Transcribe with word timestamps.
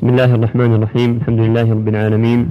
بسم 0.00 0.08
الله 0.08 0.34
الرحمن 0.34 0.74
الرحيم. 0.74 1.10
الحمد 1.20 1.40
لله 1.40 1.66
رب 1.76 1.88
العالمين. 1.88 2.48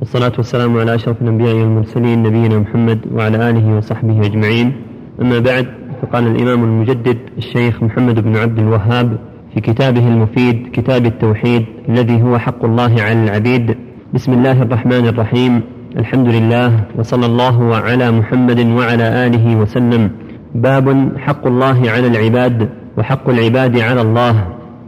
والصلاة 0.00 0.32
والسلام 0.38 0.78
على 0.78 0.94
أشرف 0.94 1.22
الأنبياء 1.22 1.54
والمرسلين 1.54 2.22
نبينا 2.22 2.58
محمد 2.58 2.98
وعلى 3.12 3.50
آله 3.50 3.76
وصحبه 3.76 4.26
أجمعين. 4.26 4.72
أما 5.20 5.38
بعد 5.38 5.66
فقال 6.02 6.26
الإمام 6.26 6.64
المجدد 6.64 7.18
الشيخ 7.38 7.82
محمد 7.82 8.24
بن 8.24 8.36
عبد 8.36 8.58
الوهاب 8.58 9.18
في 9.54 9.60
كتابه 9.60 10.08
المفيد 10.08 10.68
كتاب 10.72 11.06
التوحيد 11.06 11.64
الذي 11.88 12.22
هو 12.22 12.38
حق 12.38 12.64
الله 12.64 12.92
على 13.02 13.24
العبيد. 13.24 13.76
بسم 14.14 14.32
الله 14.32 14.62
الرحمن 14.62 15.04
الرحيم. 15.12 15.60
الحمد 15.96 16.28
لله 16.28 16.70
وصلى 16.96 17.26
الله 17.26 17.76
على 17.76 18.10
محمد 18.10 18.60
وعلى 18.60 19.26
آله 19.26 19.56
وسلم. 19.56 20.10
باب 20.54 21.12
حق 21.18 21.46
الله 21.46 21.90
على 21.90 22.06
العباد 22.06 22.68
وحق 22.96 23.28
العباد 23.28 23.78
على 23.78 24.00
الله. 24.00 24.34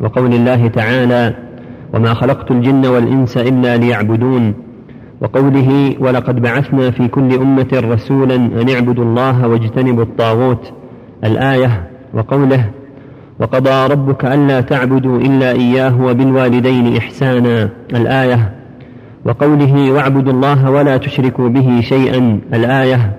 وقول 0.00 0.32
الله 0.34 0.66
تعالى 0.66 1.49
وما 1.94 2.14
خلقت 2.14 2.50
الجن 2.50 2.86
والإنس 2.86 3.36
إلا 3.36 3.76
ليعبدون. 3.76 4.54
وقوله 5.20 5.94
ولقد 6.00 6.42
بعثنا 6.42 6.90
في 6.90 7.08
كل 7.08 7.34
أمة 7.34 7.68
رسولا 7.74 8.34
أن 8.34 8.68
اعبدوا 8.68 9.04
الله 9.04 9.48
واجتنبوا 9.48 10.02
الطاغوت. 10.02 10.72
الآية 11.24 11.90
وقوله 12.14 12.64
وقضى 13.40 13.92
ربك 13.92 14.24
ألا 14.24 14.60
تعبدوا 14.60 15.18
إلا 15.18 15.52
إياه 15.52 16.02
وبالوالدين 16.02 16.96
إحسانا. 16.96 17.68
الآية 17.94 18.52
وقوله 19.24 19.92
واعبدوا 19.92 20.32
الله 20.32 20.70
ولا 20.70 20.96
تشركوا 20.96 21.48
به 21.48 21.80
شيئا. 21.80 22.40
الآية 22.54 23.16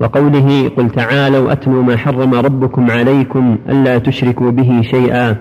وقوله 0.00 0.70
قل 0.76 0.90
تعالوا 0.90 1.52
أتلوا 1.52 1.82
ما 1.82 1.96
حرم 1.96 2.34
ربكم 2.34 2.90
عليكم 2.90 3.58
ألا 3.68 3.98
تشركوا 3.98 4.50
به 4.50 4.82
شيئا. 4.82 5.36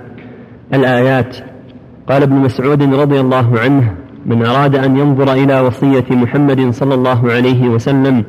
الآيات 0.74 1.38
قال 2.10 2.24
ابن 2.24 2.36
مسعود 2.36 2.84
رضي 2.84 3.20
الله 3.20 3.60
عنه 3.60 3.94
من 4.26 4.46
أراد 4.46 4.76
أن 4.76 4.98
ينظر 4.98 5.34
إلى 5.34 5.62
وصية 5.62 6.06
محمد 6.10 6.70
صلى 6.70 6.94
الله 6.94 7.32
عليه 7.32 7.70
وسلم 7.70 8.24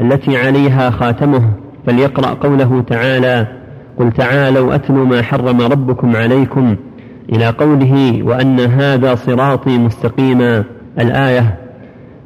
التي 0.00 0.36
عليها 0.36 0.90
خاتمه 0.90 1.42
فليقرأ 1.86 2.34
قوله 2.34 2.84
تعالى 2.86 3.46
قل 3.98 4.12
تعالوا 4.12 4.74
أتلوا 4.74 5.06
ما 5.06 5.22
حرم 5.22 5.60
ربكم 5.60 6.16
عليكم 6.16 6.76
إلى 7.32 7.48
قوله 7.48 8.22
وأن 8.22 8.60
هذا 8.60 9.14
صراطي 9.14 9.78
مستقيما 9.78 10.64
الآية. 10.98 11.58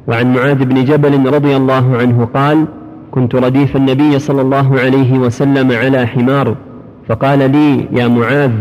وعن 0.07 0.33
معاذ 0.33 0.65
بن 0.65 0.85
جبل 0.85 1.33
رضي 1.33 1.55
الله 1.55 1.97
عنه 1.97 2.25
قال 2.25 2.65
كنت 3.11 3.35
رديف 3.35 3.75
النبي 3.75 4.19
صلى 4.19 4.41
الله 4.41 4.79
عليه 4.79 5.19
وسلم 5.19 5.71
على 5.71 6.07
حمار 6.07 6.55
فقال 7.07 7.51
لي 7.51 7.87
يا 7.91 8.07
معاذ 8.07 8.51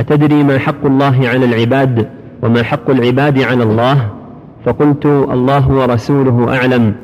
أتدري 0.00 0.42
ما 0.42 0.58
حق 0.58 0.86
الله 0.86 1.28
على 1.28 1.44
العباد 1.44 2.08
وما 2.42 2.62
حق 2.62 2.90
العباد 2.90 3.38
على 3.38 3.62
الله؟ 3.62 4.10
فقلت 4.64 5.06
الله 5.06 5.70
ورسوله 5.70 6.56
أعلم. 6.56 6.94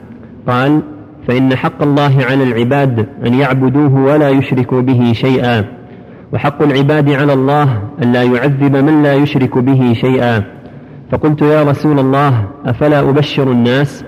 قال 0.48 0.80
فإن 1.28 1.56
حق 1.56 1.82
الله 1.82 2.24
على 2.30 2.44
العباد 2.44 3.06
أن 3.26 3.34
يعبدوه 3.34 4.04
ولا 4.04 4.28
يشركوا 4.28 4.82
به 4.82 5.12
شيئا. 5.12 5.64
وحق 6.32 6.62
العباد 6.62 7.10
على 7.10 7.32
الله 7.32 7.82
أن 8.02 8.12
لا 8.12 8.22
يعذب 8.22 8.76
من 8.76 9.02
لا 9.02 9.14
يشرك 9.14 9.58
به 9.58 9.92
شيئا. 9.92 10.42
فقلت 11.10 11.42
يا 11.42 11.62
رسول 11.62 11.98
الله 11.98 12.44
أفلا 12.66 13.00
أبشر 13.00 13.50
الناس؟ 13.52 14.04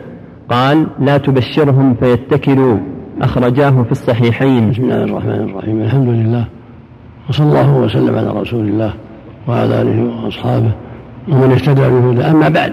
قال 0.50 0.86
لا 1.00 1.18
تبشرهم 1.18 1.94
فيتكلوا. 1.94 2.78
أخرجاه 3.22 3.82
في 3.82 3.92
الصحيحين. 3.92 4.70
بسم 4.70 4.82
الله 4.82 5.04
الرحمن 5.04 5.50
الرحيم. 5.50 5.80
الحمد 5.80 6.08
لله. 6.08 6.57
وصلى 7.28 7.46
الله 7.46 7.74
وسلم 7.74 8.18
على 8.18 8.30
رسول 8.30 8.68
الله 8.68 8.92
وعلى 9.48 9.82
آله 9.82 10.24
وأصحابه 10.24 10.70
ومن 11.28 11.52
اهتدى 11.52 11.88
بهدى 11.88 12.22
أما 12.22 12.48
بعد 12.48 12.72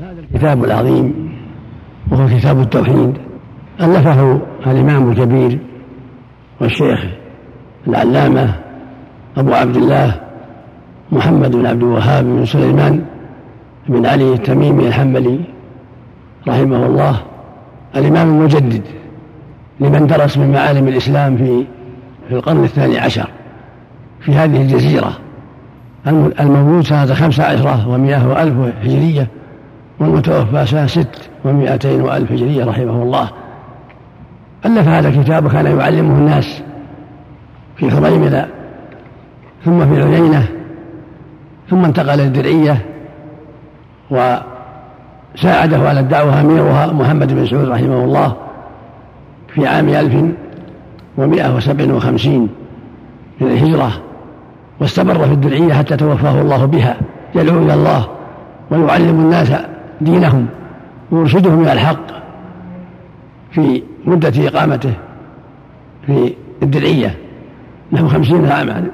هذا 0.00 0.20
الكتاب 0.20 0.64
العظيم 0.64 1.32
وهو 2.10 2.28
كتاب 2.28 2.60
التوحيد. 2.60 3.14
ألفه 3.80 4.40
الإمام 4.66 5.10
الكبير 5.10 5.58
والشيخ 6.60 7.04
العلامة 7.88 8.54
أبو 9.36 9.52
عبد 9.52 9.76
الله 9.76 10.20
محمد 11.12 11.56
بن 11.56 11.66
عبد 11.66 11.82
الوهاب 11.82 12.24
بن 12.24 12.44
سليمان 12.44 13.04
بن 13.88 14.06
علي 14.06 14.32
التميمي 14.32 14.88
الحنبلي 14.88 15.40
رحمه 16.48 16.86
الله. 16.86 17.20
الإمام 17.96 18.28
المجدد 18.28 18.82
لمن 19.80 20.06
درس 20.06 20.38
من 20.38 20.52
معالم 20.52 20.88
الإسلام 20.88 21.36
في 21.36 21.64
في 22.28 22.34
القرن 22.34 22.64
الثاني 22.64 22.98
عشر. 22.98 23.28
في 24.20 24.34
هذه 24.34 24.62
الجزيرة. 24.62 25.12
المولود 26.40 26.84
سنة 26.84 27.14
خمسة 27.14 27.44
عشرة 27.44 27.88
ومئة 27.88 28.28
وألف 28.28 28.74
هجرية 28.82 29.28
والمتوفى 30.00 30.66
سنة 30.66 30.86
ست 30.86 31.30
ومئتين 31.44 32.00
وألف 32.00 32.32
هجرية 32.32 32.64
رحمه 32.64 33.02
الله. 33.02 33.30
ألف 34.66 34.88
هذا 34.88 35.08
الكتاب 35.08 35.46
وكان 35.46 35.78
يعلمه 35.78 36.18
الناس 36.18 36.62
في 37.76 37.90
حريملة 37.90 38.46
ثم 39.64 39.86
في 39.86 40.00
العيينة 40.00 40.46
ثم 41.70 41.84
انتقل 41.84 42.20
الدرعية 42.20 42.86
وساعده 44.10 45.88
على 45.88 46.00
الدعوة 46.00 46.40
أميرها 46.40 46.92
محمد 46.92 47.32
بن 47.32 47.46
سعود 47.46 47.68
رحمه 47.68 48.04
الله 48.04 48.36
في 49.54 49.66
عام 49.66 49.88
ألف 49.88 50.24
ومائة 51.16 51.56
وسبع 51.56 51.94
وخمسين 51.94 52.48
من 53.40 53.46
الهجرة 53.46 53.92
واستمر 54.80 55.26
في 55.26 55.32
الدرعية 55.32 55.74
حتى 55.74 55.96
توفاه 55.96 56.40
الله 56.40 56.64
بها. 56.64 56.96
يدعو 57.34 57.58
إلى 57.58 57.74
الله 57.74 58.08
ويعلم 58.70 59.20
الناس 59.20 59.52
دينهم 60.00 60.46
ويرشدهم 61.10 61.62
إلى 61.62 61.72
الحق 61.72 62.06
في 63.50 63.82
مدة 64.04 64.48
إقامته 64.48 64.92
في 66.06 66.34
الدرعية. 66.62 67.14
نحو 67.92 68.08
خمسين 68.08 68.52
عاما. 68.52 68.84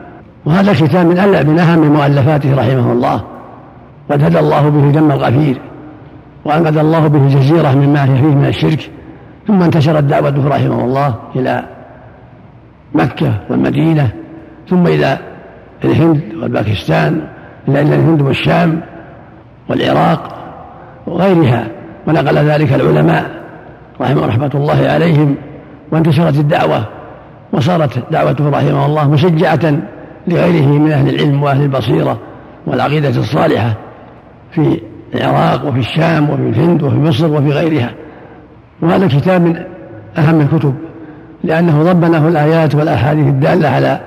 وهذا 0.45 0.71
الكتاب 0.71 1.07
من 1.07 1.47
من 1.47 1.59
أهم 1.59 1.93
مؤلفاته 1.93 2.55
رحمه 2.55 2.93
الله. 2.93 3.23
قد 4.11 4.23
هدى 4.23 4.39
الله 4.39 4.69
به 4.69 4.91
دم 4.91 5.13
الغفير 5.13 5.61
وأنقذ 6.45 6.77
الله 6.77 7.07
به 7.07 7.29
جزيرة 7.29 7.75
مما 7.75 8.05
هي 8.05 8.17
فيه 8.17 8.35
من 8.35 8.47
الشرك. 8.47 8.91
ثم 9.47 9.63
انتشرت 9.63 10.05
دعوته 10.05 10.49
رحمه 10.49 10.85
الله 10.85 11.15
إلى 11.37 11.65
مكة 12.95 13.33
والمدينة. 13.51 14.09
ثم 14.71 14.87
إلى 14.87 15.19
الهند 15.85 16.23
والباكستان 16.43 17.21
إلى 17.69 17.81
الهند 17.81 18.23
والشام 18.23 18.81
والعراق 19.69 20.35
وغيرها. 21.07 21.67
ونقل 22.07 22.39
ذلك 22.39 22.73
العلماء 22.73 23.31
رحمه 24.01 24.27
رحمة 24.27 24.51
الله 24.55 24.89
عليهم. 24.89 25.37
وانتشرت 25.93 26.35
الدعوة 26.35 26.85
وصارت 27.53 28.13
دعوته 28.13 28.51
رحمه 28.51 28.87
الله 28.87 29.11
مشجعة 29.11 29.77
لغيره 30.29 30.67
من 30.67 30.93
أهل 30.93 31.15
العلم 31.15 31.43
وأهل 31.43 31.63
البصيرة 31.63 32.19
والعقيدة 32.67 33.09
الصالحة 33.09 33.75
في 34.53 34.81
العراق 35.15 35.67
وفي 35.67 35.79
الشام 35.79 36.31
وفي 36.31 36.43
الهند 36.43 36.83
وفي 36.83 36.97
مصر 36.97 37.27
وفي 37.27 37.51
غيرها. 37.51 37.91
وهذا 38.83 39.05
الكتاب 39.05 39.43
من 39.43 39.57
أهم 40.19 40.41
الكتب 40.41 40.75
لأنه 41.45 41.83
ضبنه 41.83 42.29
الآيات 42.29 42.75
والأحاديث 42.75 43.27
الدالة 43.27 43.69
على 43.69 44.01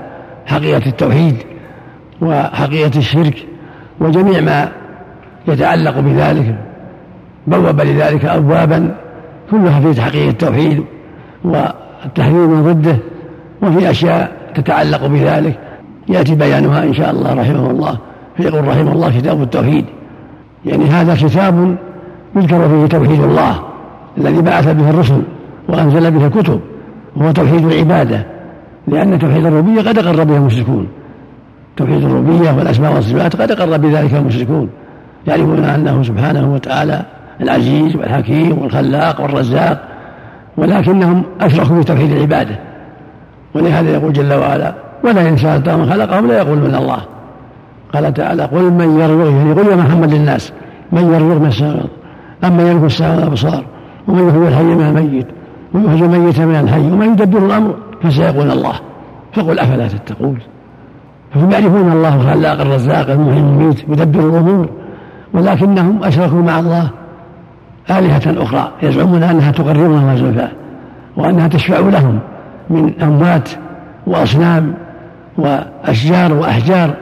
حقيقة 0.46 0.90
التوحيد. 0.90 1.36
وحقيقة 2.22 2.98
الشرك 2.98 3.46
وجميع 4.00 4.42
ما 4.42 4.70
يتعلق 5.48 6.00
بذلك 6.00 6.56
بوب 7.48 7.82
لذلك 7.82 8.26
أبوابا 8.26 8.96
كلها 9.52 9.80
في 9.80 9.94
تحقيق 9.94 10.28
التوحيد 10.28 10.84
والتحذير 11.44 12.48
من 12.48 12.64
ضده 12.64 12.98
وفي 13.62 13.90
أشياء 13.90 14.32
تتعلق 14.56 15.06
بذلك. 15.06 15.60
يأتي 16.10 16.36
بيانها 16.36 16.84
إن 16.84 16.94
شاء 16.94 17.12
الله 17.12 17.34
رحمه 17.34 17.72
الله 17.72 17.98
فيقول 18.38 18.68
رحمه 18.68 18.92
الله 18.92 19.20
كتاب 19.20 19.42
التوحيد. 19.42 19.86
يعني 20.66 20.86
هذا 20.86 21.16
كتاب 21.16 21.78
يذكر 22.36 22.70
فيه 22.70 22.86
توحيد 22.86 23.24
الله 23.24 23.60
الذي 24.18 24.42
بعث 24.42 24.68
به 24.68 24.90
الرسل 24.90 25.22
وأنزل 25.70 26.12
به 26.12 26.28
الكتب 26.28 26.60
وهو 27.16 27.32
توحيد 27.32 27.66
العبادة 27.66 28.26
لأن 28.88 29.20
توحيد 29.20 29.46
الربوبية 29.46 29.82
قد 29.82 29.98
أقر 29.98 30.24
به 30.24 30.38
المشركون. 30.38 30.88
توحيد 31.78 32.04
الربوبية 32.04 32.52
والأسماء 32.52 32.94
والصفات 32.94 33.36
قد 33.36 33.52
أقر 33.52 33.78
بذلك 33.78 34.14
المشركون 34.14 34.70
يعرفون 35.28 35.64
أنه 35.64 36.04
سبحانه 36.04 36.54
وتعالى 36.54 37.02
العزيز 37.42 37.96
والحكيم 37.96 38.62
والخلاق 38.62 39.22
والرزاق 39.22 39.84
ولكنهم 40.58 41.24
أشركوا 41.42 41.76
في 41.78 41.84
توحيد 41.84 42.12
العبادة. 42.12 42.60
ولهذا 43.56 43.90
يقول 43.90 44.14
جل 44.14 44.34
وعلا 44.34 44.74
ولا 45.04 45.30
إن 45.30 45.38
سألت 45.38 45.70
من 45.70 45.90
خلقهم 45.90 46.28
لا 46.28 46.38
يقول 46.38 46.58
من 46.58 46.76
الله 46.76 47.00
قال 47.94 48.14
تعالى 48.14 48.44
قل 48.44 48.72
من 48.72 49.00
يرزق 49.00 49.32
يعني 49.32 49.54
قل 49.54 49.68
يا 49.68 49.76
محمد 49.76 50.14
للناس 50.14 50.54
من 50.92 51.14
يرزق 51.14 51.42
من 51.42 51.48
السماء 51.48 51.86
أما 52.44 52.72
يملك 52.72 52.84
السماء 52.84 53.16
والأبصار 53.16 53.64
ومن 54.08 54.28
يحيي 54.28 54.48
الحي 54.48 54.64
من 54.64 54.88
الميت 54.88 55.28
ويخرج 55.74 56.02
الميت 56.02 56.40
من 56.40 56.56
الحي 56.56 56.92
ومن 56.92 57.12
يدبر 57.12 57.46
الأمر 57.46 57.76
فسيقول 58.04 58.52
الله 58.52 58.74
فقل 59.34 59.60
أفلا 59.60 59.88
تتقون؟ 59.88 60.40
فهم 61.34 61.52
يعرفون 61.52 61.92
الله 61.92 62.34
خلاق 62.34 62.62
الرزاق 62.62 63.10
المحيي 63.10 63.40
المميت 63.40 63.90
يدبر 63.90 64.20
الأمور 64.20 64.70
ولكنهم 65.34 66.04
أشركوا 66.04 66.42
مع 66.42 66.60
الله. 66.60 66.90
آلهة 67.90 68.44
أخرى 68.44 68.72
يزعمون 68.84 69.24
أنها 69.24 69.52
تقربهم 69.52 70.18
زلفى 70.18 70.48
وأنها 71.18 71.48
تشفع 71.48 71.80
لهم 71.80 72.20
من 72.70 73.02
أموات 73.02 73.50
وأصنام 74.08 74.74
وأشجار 75.38 76.34
وأحجار. 76.34 76.94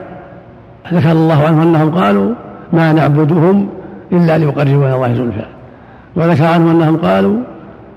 ذكر 0.92 1.12
الله 1.12 1.44
عنهم 1.44 1.60
أنهم 1.60 1.94
قالوا 1.94 2.34
ما 2.72 2.92
نعبدهم 2.92 3.68
إلا 4.12 4.38
ليقربونا 4.38 4.94
الله 4.94 5.14
زلفى. 5.14 5.46
وذكر 6.16 6.44
عنهم 6.44 6.70
أنهم 6.70 6.96
قالوا 6.96 7.36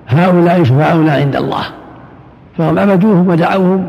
هؤلاء 0.07 0.63
شفعاؤنا 0.63 1.13
عند 1.13 1.35
الله. 1.35 1.63
فهم 2.57 2.79
عبدوهم 2.79 3.27
ودعوهم 3.27 3.85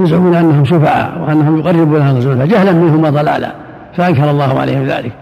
يزعمون 0.00 0.34
أنهم 0.34 0.64
شفعاء 0.64 1.22
وأنهم 1.22 1.58
يقربون 1.58 1.96
الله 1.96 2.20
زلفى 2.20 2.46
جهلا 2.46 2.72
منهم 2.72 3.04
وضلالا 3.04 3.52
فأنكر 3.96 4.30
الله 4.30 4.60
عليهم 4.60 4.84
ذلك. 4.86 5.12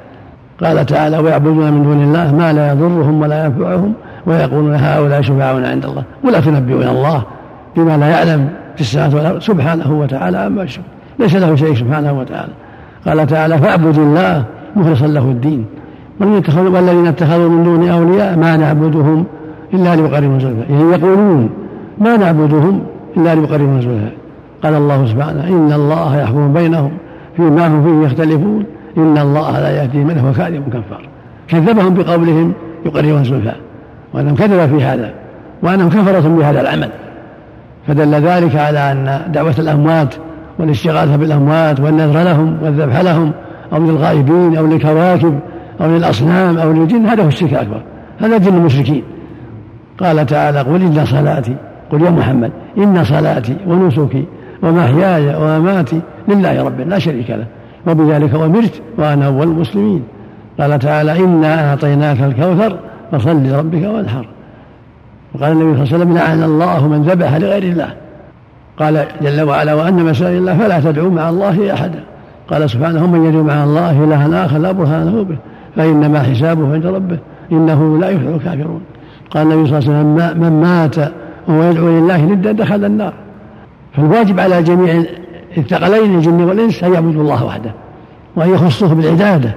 قال 0.62 0.86
تعالى 0.86 1.18
ويعبدون 1.18 1.72
من 1.72 1.82
دون 1.82 2.02
الله 2.02 2.34
ما 2.34 2.52
لا 2.52 2.72
يضرهم 2.72 3.22
ولا 3.22 3.44
ينفعهم 3.44 3.92
ويقولون 4.26 4.74
هؤلاء 4.74 5.20
شفعاؤنا 5.20 5.68
عند 5.68 5.84
الله 5.84 6.02
ولا 6.24 6.40
تنبئون 6.40 6.88
الله 6.88 7.22
بما 7.76 7.96
لا 7.96 8.08
يعلم 8.08 8.48
في 8.74 8.80
السماوات 8.80 9.14
والارض 9.14 9.40
سبحانه 9.40 9.92
وتعالى 9.92 10.38
عما 10.38 10.62
يشرك 10.62 10.84
ليس 11.18 11.34
له 11.34 11.56
شيء 11.56 11.74
سبحانه 11.74 12.12
وتعالى. 12.12 12.52
قال 13.06 13.26
تعالى 13.26 13.58
فاعبد 13.58 13.98
الله 13.98 14.44
مخلصا 14.76 15.06
له 15.06 15.22
الدين 15.22 15.66
والذين 16.20 17.06
اتخذوا 17.06 17.48
من 17.48 17.64
دون 17.64 17.88
أولياء 17.88 18.36
ما 18.36 18.56
نعبدهم 18.56 19.24
إلا 19.74 19.96
ليقربوا 19.96 20.38
زلفى 20.38 20.72
يعني 20.72 20.92
يقولون 20.92 21.50
ما 21.98 22.16
نعبدهم 22.16 22.82
إلا 23.16 23.34
ليقربوا 23.34 23.80
زلفى 23.80 24.23
قال 24.64 24.74
الله 24.74 25.06
سبحانه 25.06 25.48
إن 25.48 25.72
الله 25.72 26.16
يحكم 26.16 26.52
بينهم 26.52 26.90
فيما 27.36 27.66
هم 27.66 27.84
فيه 27.84 28.06
يختلفون 28.06 28.64
إن 28.96 29.18
الله 29.18 29.58
لا 29.60 29.82
يهدي 29.82 29.98
من 29.98 30.18
هو 30.18 30.32
كاذب 30.32 30.68
كفار 30.68 31.08
كذبهم 31.48 31.94
بقولهم 31.94 32.52
يقربون 32.86 33.24
زلفى 33.24 33.52
وأنهم 34.14 34.34
كذب 34.34 34.78
في 34.78 34.84
هذا 34.84 35.10
وأنهم 35.62 35.88
كفرة 35.88 36.28
بهذا 36.28 36.60
العمل. 36.60 36.90
فدل 37.86 38.14
ذلك 38.14 38.56
على 38.56 38.92
أن 38.92 39.32
دعوة 39.32 39.54
الأموات 39.58 40.14
والاستغاثة 40.58 41.16
بالأموات 41.16 41.80
والنذر 41.80 42.22
لهم 42.22 42.58
والذبح 42.62 43.00
لهم 43.00 43.32
أو 43.72 43.78
للغائبين 43.78 44.56
أو 44.56 44.66
للكواكب 44.66 45.38
أو 45.80 45.86
للأصنام 45.86 46.58
أو 46.58 46.72
للجن 46.72 47.06
هذا 47.06 47.22
هو 47.22 47.28
الشرك 47.28 47.52
الأكبر. 47.52 47.82
هذا 48.20 48.36
دين 48.36 48.54
المشركين. 48.54 49.02
قال 50.00 50.26
تعالى 50.26 50.58
قل 50.60 50.82
إن 50.82 51.04
صلاتي 51.04 51.56
قل 51.92 52.02
يا 52.02 52.10
محمد 52.10 52.50
إن 52.78 53.04
صلاتي 53.04 53.56
ونسكي 53.66 54.24
ومحياي 54.62 55.36
ومماتي 55.36 56.00
لله 56.28 56.64
رب 56.64 56.80
لا 56.80 56.98
شريك 56.98 57.30
له. 57.30 57.46
وبذلك 57.86 58.34
أمرت 58.34 58.82
وأنا 58.98 59.26
أول 59.26 59.46
المسلمين. 59.46 60.02
قال 60.60 60.78
تعالى 60.78 61.24
إنا 61.24 61.70
أعطيناك 61.70 62.20
الكوثر 62.20 62.76
فصل 63.12 63.42
لربك 63.42 63.82
وانحر. 63.82 64.26
وقال 65.34 65.52
النبي 65.52 65.64
صلى 65.64 65.84
الله 65.84 65.94
عليه 65.94 65.96
وسلم 65.96 66.14
لعن 66.14 66.42
الله 66.42 66.88
من 66.88 67.02
ذبح 67.02 67.36
لغير 67.36 67.62
الله. 67.62 67.88
قال 68.78 69.06
جل 69.22 69.42
وعلا 69.42 69.74
وأن 69.74 69.94
مسائل 69.94 70.36
الله 70.36 70.58
فلا 70.58 70.80
تدعو 70.80 71.10
مع 71.10 71.28
الله 71.28 71.74
أحدا. 71.74 72.00
قال 72.50 72.70
سبحانه 72.70 73.06
من 73.06 73.24
يدعو 73.24 73.42
مع 73.42 73.64
الله 73.64 74.04
إلها 74.04 74.46
آخر 74.46 74.58
لا 74.58 74.72
برهان 74.72 75.06
له 75.06 75.24
به 75.24 75.36
فإنما 75.76 76.22
حسابه 76.22 76.72
عند 76.72 76.86
ربه 76.86 77.18
إنه 77.52 77.98
لا 77.98 78.08
يفلح 78.10 78.34
الكافرون. 78.34 78.80
قال 79.30 79.52
النبي 79.52 79.68
صلى 79.68 79.78
الله 79.78 79.90
عليه 79.90 80.00
وسلم 80.00 80.40
من 80.40 80.60
مات 80.60 80.96
وهو 81.48 81.62
يدعو 81.62 81.88
لله 81.88 82.24
ندا 82.24 82.52
دخل 82.52 82.84
النار. 82.84 83.12
فالواجب 83.96 84.40
على 84.40 84.62
جميع 84.62 85.04
الثقلين 85.58 86.14
الجن 86.14 86.44
والإنس 86.44 86.84
أن 86.84 86.92
يعبدوا 86.92 87.22
الله 87.22 87.44
وحده 87.44 87.70
وأن 88.36 88.54
يخصوه 88.54 88.94
بالعبادة 88.94 89.54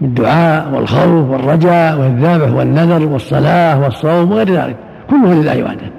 بالدعاء 0.00 0.74
والخوف 0.74 1.30
والرجاء 1.30 2.00
والذبح 2.00 2.56
والنذر 2.56 3.06
والصلاة 3.06 3.80
والصوم 3.80 4.32
وغير 4.32 4.50
ذلك 4.50 4.76
كله 5.10 5.34
لله 5.34 5.64
وحده. 5.64 5.90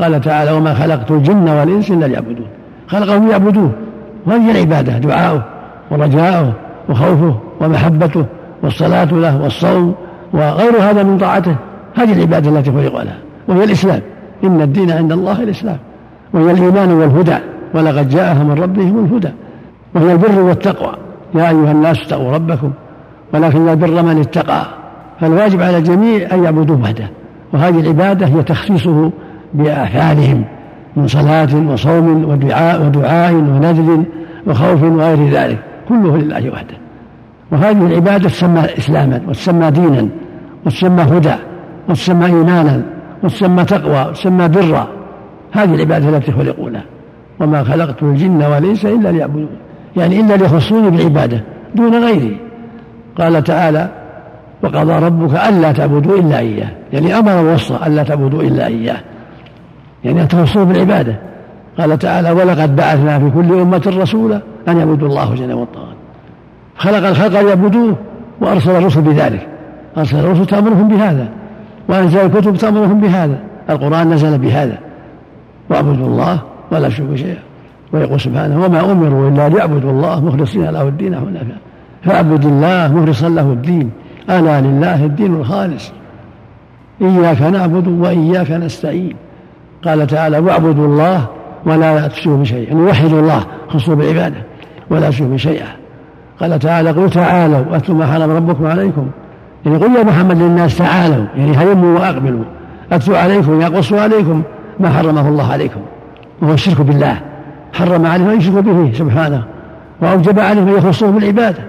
قال 0.00 0.20
تعالى 0.20 0.52
وما 0.52 0.74
خلقت 0.74 1.10
الجن 1.10 1.48
والإنس 1.48 1.90
إلا 1.90 2.06
ليعبدون 2.06 2.46
خلقهم 2.88 3.28
ليعبدوه 3.28 3.70
وهذه 4.26 4.50
العبادة 4.50 4.98
دعاؤه 4.98 5.42
ورجاؤه 5.90 6.52
وخوفه 6.88 7.34
ومحبته 7.60 8.24
والصلاة 8.62 9.04
له 9.04 9.42
والصوم 9.42 9.94
وغير 10.32 10.82
هذا 10.82 11.02
من 11.02 11.18
طاعته. 11.18 11.56
هذه 11.94 12.12
العبادة 12.12 12.50
التي 12.50 12.70
خلق 12.70 13.02
لها 13.02 13.18
وهي 13.48 13.64
الإسلام. 13.64 14.00
إن 14.44 14.60
الدين 14.62 14.90
عند 14.90 15.12
الله 15.12 15.42
الإسلام. 15.42 15.78
وهي 16.34 16.50
الإيمان 16.50 16.92
والهدى 16.92 17.36
ولقد 17.74 18.08
جاءهم 18.08 18.48
من 18.48 18.62
ربهم 18.62 19.04
الهدى. 19.04 19.32
وهي 19.94 20.12
البر 20.12 20.40
والتقوى. 20.40 20.94
يا 21.34 21.48
أيها 21.48 21.72
الناس 21.72 22.02
اتقوا 22.06 22.32
ربكم 22.32 22.70
ولكن 23.34 23.68
البر 23.68 24.02
من 24.02 24.20
اتقى. 24.20 24.66
فالواجب 25.20 25.62
على 25.62 25.78
الجميع 25.78 26.34
أن 26.34 26.44
يعبدوه 26.44 26.80
وحده. 26.82 27.10
وهذه 27.52 27.80
العبادة 27.80 28.26
هي 28.26 28.42
تخصيصه 28.42 29.10
بأفعالهم 29.54 30.44
من 30.96 31.06
صلاة 31.06 31.70
وصوم 31.72 32.24
ودعاء 32.24 32.86
ودعاء 32.86 33.34
ونذر 33.34 34.04
وخوف 34.46 34.82
وغير 34.82 35.28
ذلك. 35.30 35.58
كله 35.88 36.16
لله 36.16 36.50
وحده. 36.50 36.74
وهذه 37.52 37.86
العبادة 37.86 38.28
تسمى 38.28 38.60
إسلاما 38.78 39.20
وتسمى 39.28 39.70
دينا 39.70 40.08
وتسمى 40.66 41.02
هدى 41.02 41.34
وتسمى 41.88 42.26
إيمانا 42.26 42.82
وتسمى 43.22 43.64
تقوى 43.64 44.10
وتسمى 44.10 44.48
برا. 44.48 44.97
هذه 45.52 45.74
العبادة 45.74 46.08
التي 46.08 46.32
خلقوا 46.32 46.70
لها 46.70 46.84
وما 47.40 47.64
خلقت 47.64 48.02
الجن 48.02 48.42
والإنس 48.42 48.84
إلا 48.84 49.08
ليعبدون. 49.08 49.48
يعني 49.96 50.20
إلا 50.20 50.34
ليخصوني 50.34 50.90
بالعبادة 50.90 51.40
دون 51.74 52.04
غيري. 52.04 52.36
قال 53.18 53.44
تعالى 53.44 53.88
وقضى 54.62 54.92
ربك 54.92 55.34
ألا 55.48 55.72
تعبدوا 55.72 56.18
إلا 56.18 56.38
إياه. 56.38 56.68
يعني 56.92 57.18
أمر 57.18 57.44
ووصى 57.44 57.78
ألا 57.86 58.02
تعبدوا 58.02 58.42
إلا 58.42 58.66
إياه. 58.66 59.00
يعني 60.04 60.26
تخصوه 60.26 60.64
بالعبادة. 60.64 61.16
قال 61.78 61.98
تعالى 61.98 62.30
ولقد 62.30 62.76
بعثنا 62.76 63.18
في 63.18 63.30
كل 63.30 63.60
أمة 63.60 63.82
رسولا 63.86 64.40
أن 64.68 64.76
يعبدوا 64.78 65.08
الله 65.08 65.34
جل 65.34 65.52
والطاغوت 65.52 65.88
خلق 66.76 67.08
الخلق 67.08 67.40
ليعبدوه 67.40 67.96
وأرسل 68.40 68.70
الرسل 68.70 69.00
بذلك. 69.00 69.46
أرسل 69.98 70.18
الرسل 70.18 70.46
تأمرهم 70.46 70.88
بهذا. 70.88 71.28
وأنزل 71.88 72.18
الكتب 72.18 72.56
تأمرهم 72.56 73.00
بهذا. 73.00 73.38
القرآن 73.70 74.10
نزل 74.10 74.38
بهذا. 74.38 74.78
واعبدوا 75.70 76.06
الله 76.06 76.40
ولا 76.72 76.88
تشركوا 76.88 77.16
شيئا 77.16 77.42
ويقول 77.92 78.20
سبحانه 78.20 78.64
وما 78.64 78.92
أمروا 78.92 79.28
إلا 79.28 79.48
ليعبدوا 79.48 79.90
الله 79.90 80.24
مخلصين 80.24 80.64
له 80.64 80.82
الدين 80.82 81.16
حنفاء 81.16 81.58
فاعبد 82.02 82.44
الله 82.44 82.94
مخلصا 82.94 83.28
له 83.28 83.52
الدين. 83.52 83.90
ألا 84.30 84.60
لله 84.60 85.04
الدين 85.04 85.34
الخالص. 85.34 85.92
إياك 87.02 87.42
نعبد 87.42 87.88
وإياك 87.88 88.50
نستعين. 88.50 89.16
قال 89.84 90.06
تعالى 90.06 90.38
واعبدوا 90.38 90.86
الله 90.86 91.26
ولا 91.66 92.08
تشركوا 92.08 92.36
بشيء. 92.36 92.68
يعني 92.68 92.82
وحدوا 92.82 93.20
الله 93.20 93.44
خصوا 93.68 93.94
بالعباده 93.94 94.36
ولا 94.90 95.08
تشركوا 95.08 95.34
بشيئا. 95.34 95.66
قال 96.40 96.58
تعالى 96.58 96.90
قل 96.90 97.10
تعالوا 97.10 97.76
اتلوا 97.76 97.98
ما 97.98 98.06
حرم 98.06 98.30
ربكم 98.30 98.66
عليكم. 98.66 99.06
يعني 99.66 99.78
قل 99.78 99.96
يا 99.96 100.02
محمد 100.02 100.36
للناس 100.36 100.78
تعالوا. 100.78 101.24
يعني 101.36 101.56
هلموا 101.56 101.98
وأقبلوا. 101.98 102.44
اتلوا 102.92 103.18
عليكم 103.18 103.60
يقص 103.60 103.92
عليكم. 103.92 104.42
ما 104.80 104.90
حرمه 104.90 105.28
الله 105.28 105.52
عليكم 105.52 105.80
وهو 106.42 106.52
الشرك 106.52 106.80
بالله. 106.80 107.20
حرم 107.72 108.06
عليهم 108.06 108.28
أن 108.28 108.38
يشركوا 108.38 108.60
به 108.60 108.92
سبحانه 108.94 109.42
وأوجب 110.02 110.38
عليهم 110.38 110.68
أن 110.68 110.74
يخصوه 110.78 111.10
بالعبادة. 111.10 111.62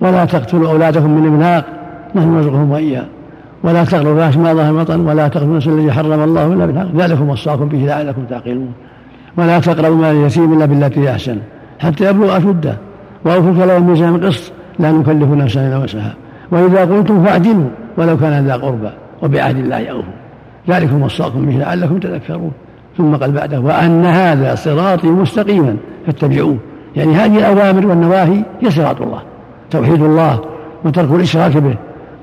ولا 0.00 0.24
تقتلوا 0.24 0.70
أولادكم 0.70 1.10
من 1.10 1.26
املاق 1.26 1.64
نحن 2.14 2.34
نرزقهم 2.34 2.70
واياهم 2.70 3.06
ولا 3.62 3.84
تقربوا 3.84 4.16
فاحش 4.16 4.36
ما 4.36 4.54
ظهر 4.54 4.72
بطن 4.82 5.00
ولا 5.00 5.28
تقتلوا 5.28 5.50
النفس 5.50 5.66
الذي 5.66 5.92
حرم 5.92 6.22
الله 6.22 6.46
إلا 6.46 6.66
بالحق. 6.66 6.86
ذلكم 6.96 7.28
وصاكم 7.28 7.68
به 7.68 7.78
لعلكم 7.78 8.24
تعقلون. 8.24 8.72
ولا 9.36 9.58
تقربوا 9.58 9.96
مال 9.96 10.16
اليتيم 10.16 10.52
إلا 10.52 10.66
بالتي 10.66 11.10
أحسن 11.10 11.38
حتى 11.78 12.10
يبلغ 12.10 12.36
أشده. 12.36 12.76
وأوفوا 13.24 13.50
الكلام 13.50 13.82
الميزان 13.82 14.14
القسط 14.14 14.52
لا 14.78 14.92
نكلف 14.92 15.30
نفسا 15.30 15.68
إلا 15.68 15.78
وسعها. 15.78 16.14
وإذا 16.50 16.80
قلتم 16.80 17.24
فاعدلوا 17.24 17.68
ولو 17.96 18.16
كان 18.16 18.46
ذا 18.46 18.54
قربى 18.54 18.90
وبعهد 19.22 19.56
الله 19.56 19.88
أوفوا. 19.88 20.23
ذلكم 20.68 21.02
وصاكم 21.02 21.46
به 21.46 21.52
لعلكم 21.52 21.98
تذكرون. 21.98 22.52
ثم 22.98 23.16
قال 23.16 23.32
بعده 23.32 23.60
وأن 23.60 24.04
هذا 24.04 24.54
صراطي 24.54 25.06
مستقيما 25.06 25.76
فاتبعوه. 26.06 26.56
يعني 26.96 27.14
هذه 27.14 27.38
الأوامر 27.38 27.86
والنواهي 27.86 28.42
هي 28.60 28.70
صراط 28.70 29.02
الله. 29.02 29.22
توحيد 29.70 30.02
الله 30.02 30.40
وترك 30.84 31.10
الإشراك 31.10 31.56
به 31.56 31.76